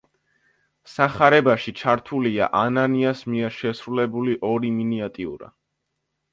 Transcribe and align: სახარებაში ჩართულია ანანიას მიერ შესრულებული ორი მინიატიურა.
სახარებაში 0.93 1.73
ჩართულია 1.81 2.49
ანანიას 2.61 3.23
მიერ 3.35 3.55
შესრულებული 3.61 4.37
ორი 4.53 4.75
მინიატიურა. 4.83 5.55